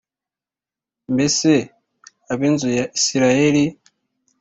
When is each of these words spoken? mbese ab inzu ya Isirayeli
mbese 1.13 1.51
ab 2.31 2.39
inzu 2.47 2.69
ya 2.77 2.85
Isirayeli 2.97 3.65